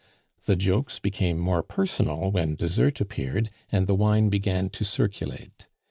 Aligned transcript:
The 0.45 0.55
jokes 0.55 0.97
became 0.97 1.37
more 1.37 1.61
personal 1.61 2.31
when 2.31 2.55
dessert 2.55 2.99
appeared 3.01 3.51
and 3.71 3.85
the 3.85 3.93
wine 3.93 4.29
began 4.29 4.71
to 4.71 4.83
circulate. 4.83 5.67